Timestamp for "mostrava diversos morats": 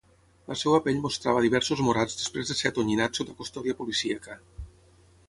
1.01-2.17